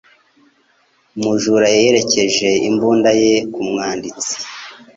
[1.17, 4.35] Umujura yerekeje imbunda ye ku mwanditsi